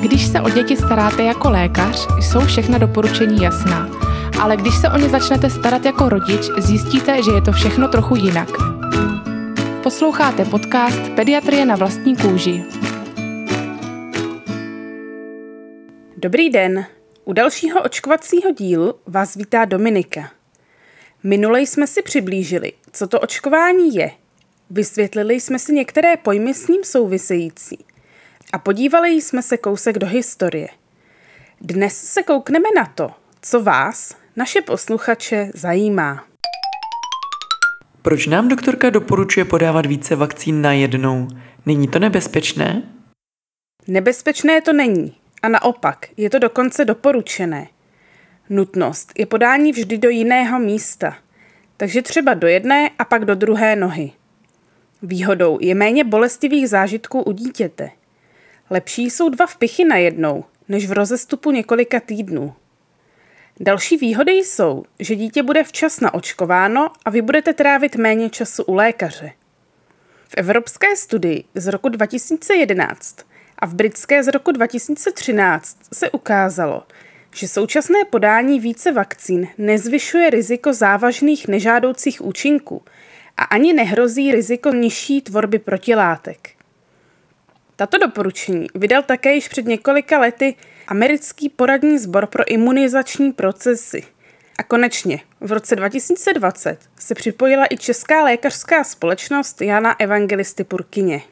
[0.00, 3.88] Když se o děti staráte jako lékař, jsou všechna doporučení jasná.
[4.40, 8.16] Ale když se o ně začnete starat jako rodič, zjistíte, že je to všechno trochu
[8.16, 8.48] jinak.
[9.82, 12.64] Posloucháte podcast Pediatrie na vlastní kůži.
[16.16, 16.86] Dobrý den.
[17.24, 20.30] U dalšího očkovacího dílu vás vítá Dominika.
[21.22, 24.10] Minule jsme si přiblížili, co to očkování je.
[24.70, 27.84] Vysvětlili jsme si některé pojmy s ním související–
[28.52, 30.68] a podívali jsme se kousek do historie.
[31.60, 33.10] Dnes se koukneme na to,
[33.42, 36.24] co vás, naše posluchače, zajímá.
[38.02, 41.28] Proč nám doktorka doporučuje podávat více vakcín na jednou?
[41.66, 42.82] Není to nebezpečné?
[43.88, 45.16] Nebezpečné to není.
[45.42, 47.68] A naopak, je to dokonce doporučené.
[48.50, 51.16] Nutnost je podání vždy do jiného místa,
[51.76, 54.12] takže třeba do jedné a pak do druhé nohy.
[55.02, 57.90] Výhodou je méně bolestivých zážitků u dítěte–
[58.72, 62.54] Lepší jsou dva vpichy najednou, než v rozestupu několika týdnů.
[63.60, 68.74] Další výhody jsou, že dítě bude včas naočkováno a vy budete trávit méně času u
[68.74, 69.32] lékaře.
[70.28, 73.16] V evropské studii z roku 2011
[73.58, 76.82] a v britské z roku 2013 se ukázalo,
[77.34, 82.82] že současné podání více vakcín nezvyšuje riziko závažných nežádoucích účinků
[83.36, 86.61] a ani nehrozí riziko nižší tvorby protilátek.
[87.76, 90.54] Tato doporučení vydal také již před několika lety
[90.88, 94.02] americký poradní sbor pro imunizační procesy.
[94.58, 101.22] A konečně v roce 2020 se připojila i Česká lékařská společnost Jana Evangelisty Purkyně.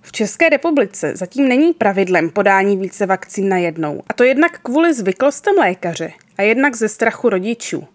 [0.00, 4.94] V České republice zatím není pravidlem podání více vakcín na jednou, a to jednak kvůli
[4.94, 7.88] zvyklostem lékaře a jednak ze strachu rodičů.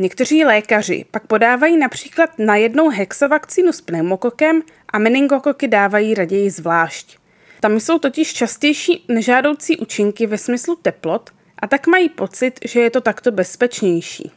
[0.00, 7.18] Někteří lékaři pak podávají například na jednou hexavakcínu s pneumokokem a meningokoky dávají raději zvlášť.
[7.60, 12.90] Tam jsou totiž častější nežádoucí účinky ve smyslu teplot a tak mají pocit, že je
[12.90, 14.32] to takto bezpečnější.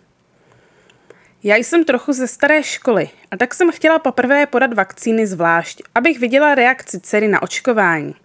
[1.43, 6.19] Já jsem trochu ze staré školy a tak jsem chtěla poprvé podat vakcíny zvlášť, abych
[6.19, 8.15] viděla reakci dcery na očkování.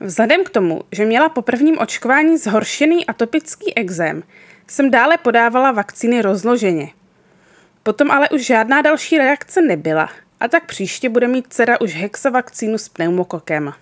[0.00, 4.22] Vzhledem k tomu, že měla po prvním očkování zhoršený atopický exém,
[4.66, 6.90] jsem dále podávala vakcíny rozloženě.
[7.82, 10.10] Potom ale už žádná další reakce nebyla
[10.40, 13.72] a tak příště bude mít dcera už hexavakcínu s pneumokokem.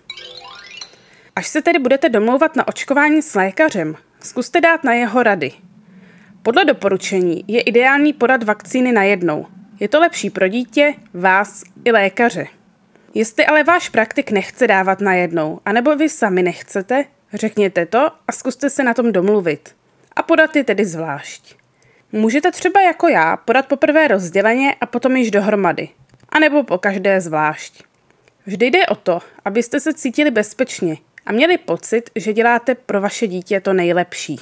[1.35, 5.51] Až se tedy budete domlouvat na očkování s lékařem, zkuste dát na jeho rady.
[6.43, 9.47] Podle doporučení je ideální podat vakcíny najednou.
[9.79, 12.47] Je to lepší pro dítě, vás i lékaře.
[13.13, 18.69] Jestli ale váš praktik nechce dávat najednou, anebo vy sami nechcete, řekněte to a zkuste
[18.69, 19.75] se na tom domluvit.
[20.23, 21.55] A podat je tedy zvlášť.
[22.11, 25.89] Můžete třeba jako já podat poprvé rozděleně a potom již dohromady–
[26.33, 27.83] anebo po každé zvlášť.
[28.45, 33.27] Vždy jde o to, abyste se cítili bezpečně a měli pocit, že děláte pro vaše
[33.27, 34.39] dítě to nejlepší.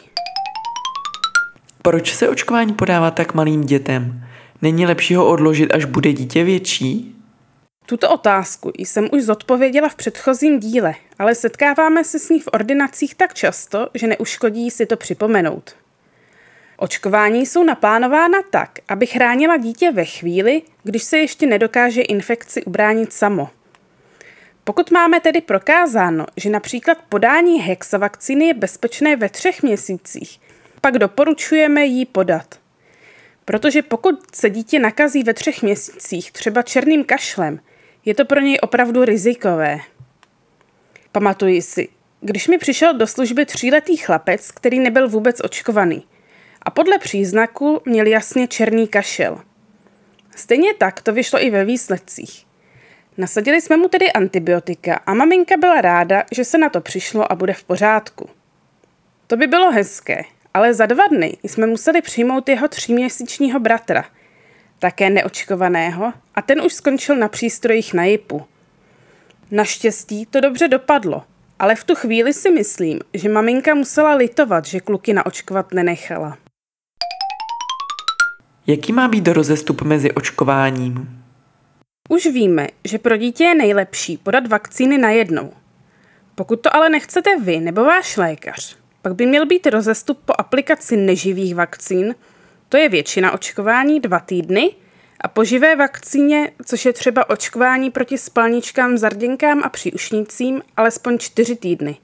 [1.81, 4.24] Proč se očkování podává tak malým dětem?
[4.62, 7.16] Není lepší ho odložit, až bude dítě větší?
[7.86, 13.16] Tuto otázku jsem už zodpověděla v předchozím díle, ale setkáváme se s ní v ordinacích
[13.16, 15.75] tak často, že neuškodí si to připomenout.
[16.78, 23.14] Očkování jsou naplánována tak, aby chránila dítě ve chvíli, když se ještě nedokáže infekci ubránit
[23.14, 23.50] samo.
[24.64, 30.40] Pokud máme tedy prokázáno, že například podání hexavakcíny je bezpečné ve třech měsících,
[30.81, 32.59] pak doporučujeme ji podat.
[33.46, 37.59] Protože pokud se dítě nakazí ve třech měsících třeba černým kašlem,
[38.06, 39.79] je to pro něj opravdu rizikové.
[41.12, 41.89] Pamatuji si,
[42.22, 46.03] když mi přišel do služby tříletý chlapec, který nebyl vůbec očkovaný
[46.61, 49.41] a podle příznaku měl jasně černý kašel.
[50.35, 52.45] Stejně tak to vyšlo i ve výsledcích.
[53.17, 57.35] Nasadili jsme mu tedy antibiotika a maminka byla ráda, že se na to přišlo a
[57.35, 58.29] bude v pořádku.
[59.28, 60.23] To by bylo hezké,
[60.53, 64.06] ale za dva dny jsme museli přijmout jeho tříměsíčního bratra,
[64.81, 68.46] také neočkovaného, a ten už skončil na přístrojích na JIPu.
[69.52, 71.23] Naštěstí to dobře dopadlo,
[71.59, 76.38] ale v tu chvíli si myslím, že maminka musela litovat, že kluky naočkovat nenechala.
[78.67, 81.23] Jaký má být rozestup mezi očkováním?
[82.09, 85.53] Už víme, že pro dítě je nejlepší podat vakcíny najednou.
[86.35, 90.97] Pokud to ale nechcete vy nebo váš lékař, pak by měl být rozestup po aplikaci
[90.97, 92.16] neživých vakcín,
[92.70, 94.72] to je většina očkování dva týdny,
[95.22, 101.56] a po živé vakcíně, což je třeba očkování proti spalničkám, zarděnkám a příušnicím, alespoň čtyři
[101.56, 101.97] týdny.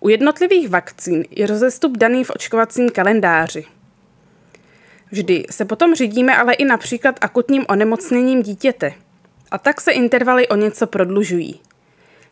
[0.00, 3.64] U jednotlivých vakcín je rozestup daný v očkovacím kalendáři.
[5.10, 8.92] Vždy se potom řídíme ale i například akutním onemocněním dítěte.
[9.50, 11.60] A tak se intervaly o něco prodlužují.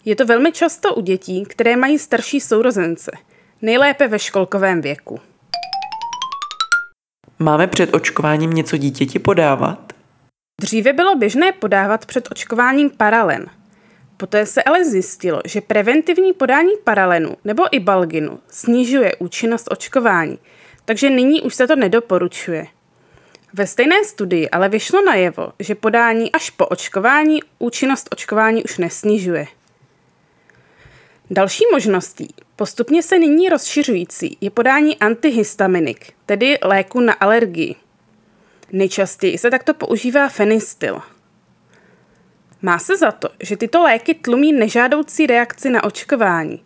[0.05, 3.11] Je to velmi často u dětí, které mají starší sourozence,
[3.63, 5.21] nejlépe ve školkovém věku.
[7.43, 9.93] Máme před očkováním něco dítěti podávat?
[10.61, 13.47] Dříve bylo běžné podávat před očkováním paralen.
[14.17, 20.39] Poté se ale zjistilo, že preventivní podání paralenu nebo i balginu snižuje účinnost očkování,
[20.85, 22.67] takže nyní už se to nedoporučuje.
[23.53, 29.47] Ve stejné studii ale vyšlo najevo, že podání až po očkování účinnost očkování už nesnižuje.
[31.31, 37.75] Další možností, postupně se nyní rozšiřující, je podání antihistaminik, tedy léku na alergii.
[38.73, 41.01] Nejčastěji se takto používá fenistil.
[42.63, 46.63] Má se za to, že tyto léky tlumí nežádoucí reakci na očkování.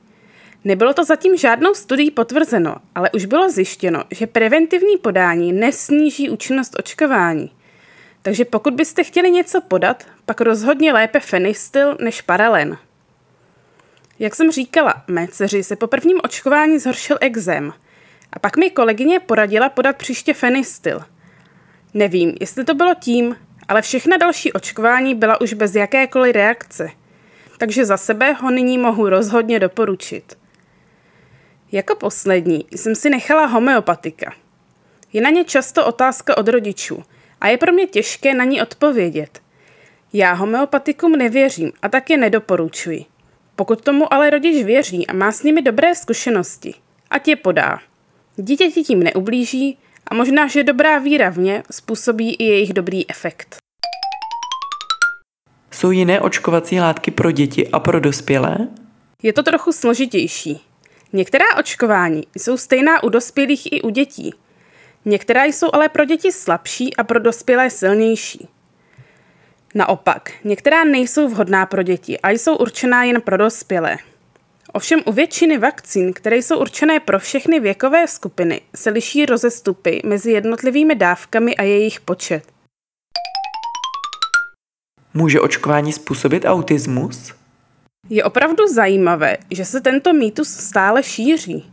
[0.64, 6.76] Nebylo to zatím žádnou studií potvrzeno, ale už bylo zjištěno, že preventivní podání nesníží účinnost
[6.78, 7.50] očkování.
[8.22, 12.78] Takže pokud byste chtěli něco podat, pak rozhodně lépe fenistil než paralen.
[14.18, 17.72] Jak jsem říkala, mé dceři se po prvním očkování zhoršil exém.
[18.32, 21.00] A pak mi kolegyně poradila podat příště fenistil.
[21.94, 23.36] Nevím, jestli to bylo tím,
[23.68, 26.90] ale všechna další očkování byla už bez jakékoliv reakce.
[27.58, 30.38] Takže za sebe ho nyní mohu rozhodně doporučit.
[31.72, 34.32] Jako poslední jsem si nechala homeopatika.
[35.12, 37.02] Je na ně často otázka od rodičů
[37.40, 39.40] a je pro mě těžké na ní odpovědět.
[40.12, 43.04] Já homeopatikum nevěřím a tak je nedoporučuji.
[43.56, 46.74] Pokud tomu ale rodič věří a má s nimi dobré zkušenosti,
[47.10, 47.78] ať je podá.
[48.36, 53.56] Dítěti tím neublíží a možná, že dobrá víra v ně způsobí i jejich dobrý efekt.
[55.70, 58.68] Jsou jiné očkovací látky pro děti a pro dospělé?
[59.22, 60.60] Je to trochu složitější.
[61.12, 64.34] Některá očkování jsou stejná u dospělých i u dětí.
[65.04, 68.48] Některá jsou ale pro děti slabší a pro dospělé silnější.
[69.76, 73.96] Naopak, některá nejsou vhodná pro děti a jsou určená jen pro dospělé.
[74.72, 80.30] Ovšem u většiny vakcín, které jsou určené pro všechny věkové skupiny, se liší rozestupy mezi
[80.30, 82.42] jednotlivými dávkami a jejich počet.
[85.14, 87.32] Může očkování způsobit autismus?
[88.08, 91.72] Je opravdu zajímavé, že se tento mýtus stále šíří.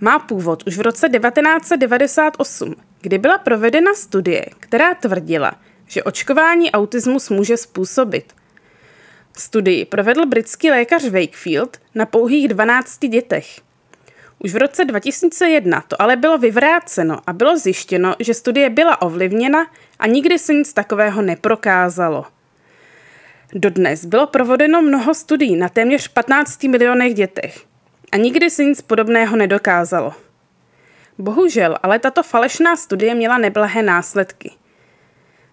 [0.00, 5.52] Má původ už v roce 1998, kdy byla provedena studie, která tvrdila,
[5.92, 8.32] že očkování autismus může způsobit.
[9.36, 13.60] Studii provedl britský lékař Wakefield na pouhých 12 dětech.
[14.38, 19.66] Už v roce 2001 to ale bylo vyvráceno a bylo zjištěno, že studie byla ovlivněna
[19.98, 22.24] a nikdy se nic takového neprokázalo.
[23.54, 27.64] Dodnes bylo provedeno mnoho studií na téměř 15 milionech dětech
[28.12, 30.14] a nikdy se nic podobného nedokázalo.
[31.18, 34.61] Bohužel, ale tato falešná studie měla neblahé následky.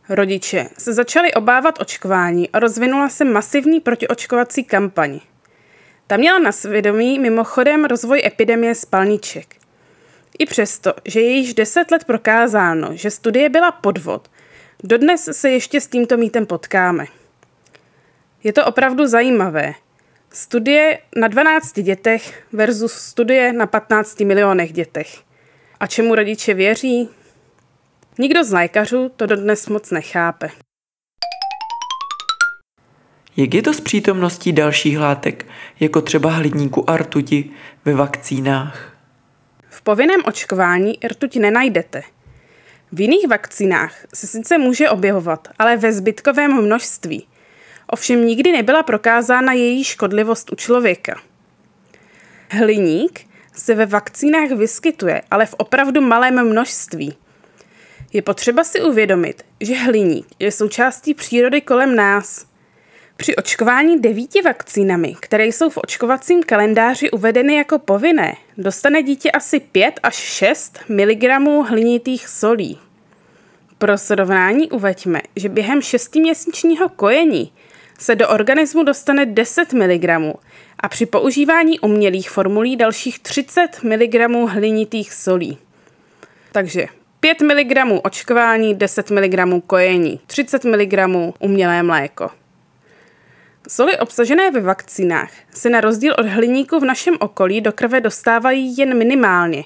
[0.10, 5.20] Rodiče se začali obávat očkování a rozvinula se masivní protiočkovací kampaň.
[6.08, 9.56] Ta měla na svědomí mimochodem rozvoj epidemie spalniček.
[10.40, 14.32] I přesto, že je již deset let prokázáno, že studie byla podvod,
[14.84, 17.06] dodnes se ještě s tímto mýtem potkáme.
[18.44, 19.74] Je to opravdu zajímavé.
[20.34, 25.18] Studie na 12 dětech versus studie na 15 milionech dětech.
[25.80, 27.10] A čemu rodiče věří?
[28.20, 30.50] Nikdo z lékařů to dodnes moc nechápe.
[33.38, 35.46] Jak je to s přítomností dalších látek,
[35.80, 37.52] jako třeba hliníku a rtuti
[37.86, 38.94] ve vakcínách?
[39.70, 42.02] V povinném očkování rtuť nenajdete.
[42.92, 47.28] V jiných vakcínách se sice může objevovat, ale ve zbytkovém množství–
[47.92, 51.22] ovšem nikdy nebyla prokázána její škodlivost u člověka.
[52.50, 57.16] Hliník se ve vakcínách vyskytuje, ale v opravdu malém množství.
[58.14, 62.46] Je potřeba si uvědomit, že hliník je součástí přírody kolem nás.
[63.18, 69.60] Při očkování devíti vakcínami, které jsou v očkovacím kalendáři uvedeny jako povinné, dostane dítě asi
[69.60, 71.24] 5 až 6 mg
[71.70, 72.80] hlinitých solí.
[73.78, 77.52] Pro srovnání uveďme, že během šestiměsíčního kojení
[78.00, 80.10] se do organismu dostane 10 mg
[80.80, 84.16] a při používání umělých formulí dalších 30 mg
[84.50, 85.58] hlinitých solí.
[86.52, 86.88] Takže
[87.20, 90.94] 5 mg očkování, 10 mg kojení, 30 mg
[91.40, 92.30] umělé mléko.
[93.68, 98.78] Soli obsažené ve vakcínách se na rozdíl od hliníku v našem okolí do krve dostávají
[98.78, 99.64] jen minimálně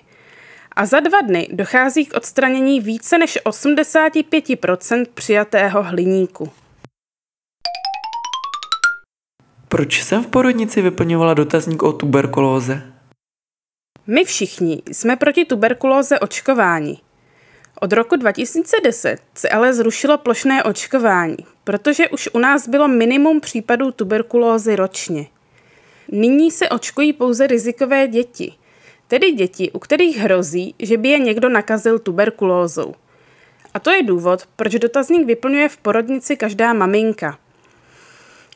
[0.76, 6.52] a za dva dny dochází k odstranění více než 85% přijatého hliníku.
[9.68, 12.82] Proč jsem v porodnici vyplňovala dotazník o tuberkulóze?
[14.08, 17.02] My všichni jsme proti tuberkulóze očkováni.
[17.84, 23.92] Od roku 2010 se ale zrušilo plošné očkování, protože už u nás bylo minimum případů
[23.92, 25.28] tuberkulózy ročně.
[26.12, 28.54] nyní se očkují pouze rizikové děti,
[29.08, 32.96] tedy děti, u kterých hrozí, že by je někdo nakazil tuberkulózou.
[33.74, 37.38] A to je důvod, proč dotazník vyplňuje v porodnici každá maminka.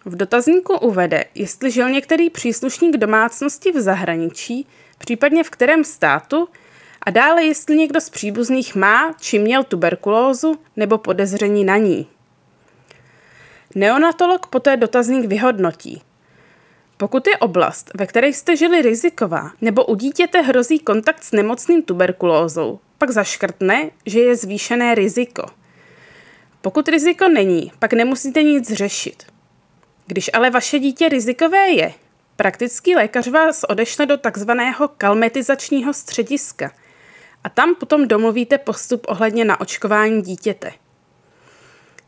[0.05, 4.67] V dotazníku uvede, jestli žil některý příslušník domácnosti v zahraničí,
[4.97, 6.47] případně v kterém státu,
[7.01, 12.07] a dále jestli někdo z příbuzných má či měl tuberkulózu nebo podezření na ní.
[13.75, 16.01] Neonatolog poté dotazník vyhodnotí.
[16.97, 21.83] Pokud je oblast, ve které jste žili riziková, nebo u dítěte hrozí kontakt s nemocným
[21.83, 25.45] tuberkulózou, pak zaškrtne, že je zvýšené riziko.
[26.61, 29.23] Pokud riziko není, pak nemusíte nic řešit.
[30.07, 31.93] Když ale vaše dítě rizikové je,
[32.35, 36.71] praktický lékař vás odešle do takzvaného kalmetizačního střediska
[37.43, 40.71] a tam potom domluvíte postup ohledně na očkování dítěte.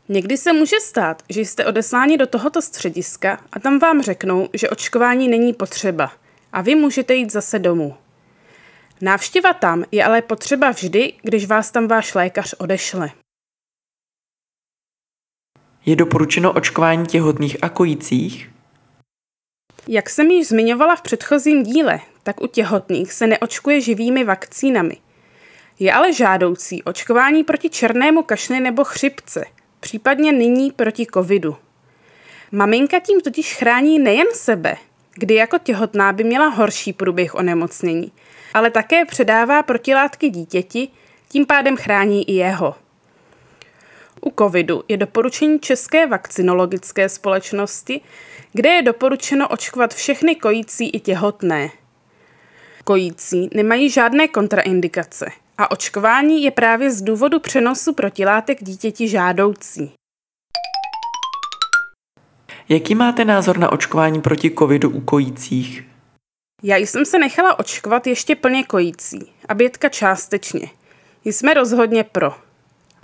[0.08, 4.70] Někdy se může stát, že jste odesláni do tohoto střediska a tam vám řeknou, že
[4.70, 6.12] očkování není potřeba
[6.52, 7.96] a vy můžete jít zase domů.
[9.00, 13.10] Návštěva tam je ale potřeba vždy, když vás tam váš lékař odešle.
[15.86, 18.50] Je doporučeno očkování těhotných a kojících?
[19.88, 24.96] Jak jsem již zmiňovala v předchozím díle, tak u těhotných se neočkuje živými vakcínami.
[25.82, 29.44] Je ale žádoucí očkování proti černému kašli nebo chřipce,
[29.80, 31.56] případně nyní proti covidu.
[32.52, 34.76] Maminka tím totiž chrání nejen sebe,
[35.14, 38.12] kdy jako těhotná by měla horší průběh onemocnění,
[38.54, 40.88] ale také předává protilátky dítěti,
[41.28, 42.74] tím pádem chrání i jeho.
[44.20, 48.00] U covidu je doporučení České vakcinologické společnosti,
[48.52, 51.70] kde je doporučeno očkovat všechny kojící i těhotné.
[52.84, 55.26] Kojící nemají žádné kontraindikace
[55.60, 59.92] a očkování je právě z důvodu přenosu protilátek dítěti žádoucí.
[62.68, 65.84] Jaký máte názor na očkování proti covidu u kojících?
[66.62, 70.68] Já jsem se nechala očkovat ještě plně kojící a bětka částečně.
[71.24, 72.34] Jsme rozhodně pro.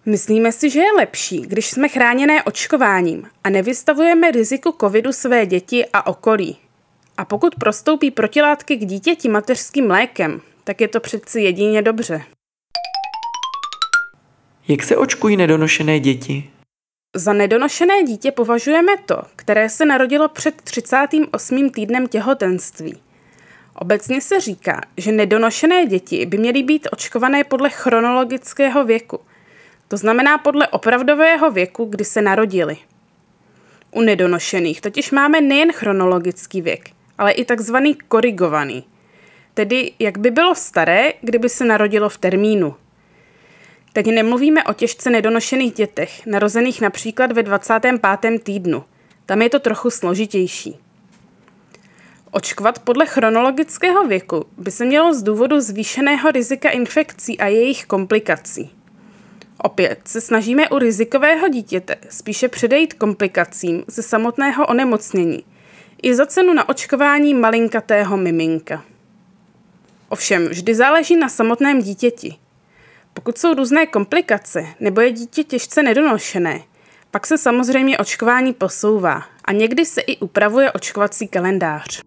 [0.07, 5.87] Myslíme si, že je lepší, když jsme chráněné očkováním a nevystavujeme riziku covidu své děti
[5.93, 6.57] a okolí.
[7.17, 12.23] A pokud prostoupí protilátky k dítěti mateřským lékem, tak je to přeci jedině dobře.
[14.69, 16.51] Jak se očkují nedonošené děti?
[17.17, 21.71] Za nedonošené dítě považujeme to, které se narodilo před 38.
[21.71, 22.95] týdnem těhotenství.
[23.75, 29.21] Obecně se říká, že nedonošené děti by měly být očkované podle chronologického věku,
[29.89, 32.77] to znamená podle opravdového věku, kdy se narodili.
[33.91, 38.85] U nedonošených totiž máme nejen chronologický věk, ale i takzvaný korigovaný,
[39.55, 42.75] tedy jak by bylo staré, kdyby se narodilo v termínu.
[43.97, 48.43] Teď nemluvíme o těžce nedonošených dětech, narozených například ve 25.
[48.43, 48.85] týdnu.
[49.27, 50.79] Tam je to trochu složitější.
[52.31, 58.71] Očkovat podle chronologického věku by se mělo z důvodu zvýšeného rizika infekcí a jejich komplikací.
[59.59, 65.45] Opět se snažíme u rizikového dítěte spíše předejít komplikacím ze samotného onemocnění
[66.03, 68.85] i za cenu na očkování malinkatého miminka.
[70.09, 72.46] Ovšem vždy záleží na samotném dítěti.
[73.17, 76.61] Pokud jsou různé komplikace nebo je dítě těžce nedonošené,
[77.11, 82.03] pak se samozřejmě očkování posouvá a někdy se i upravuje očkovací kalendář.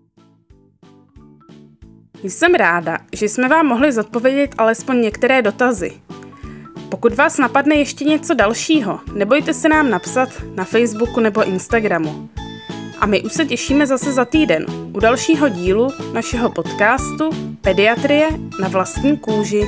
[2.23, 5.91] Jsem ráda, že jsme vám mohli zodpovědět alespoň některé dotazy.
[6.89, 12.29] Pokud vás napadne ještě něco dalšího, nebojte se nám napsat na Facebooku nebo Instagramu.
[12.99, 17.29] A my už se těšíme zase za týden u dalšího dílu našeho podcastu
[17.61, 18.29] Pediatrie
[18.61, 19.63] na vlastní kůži.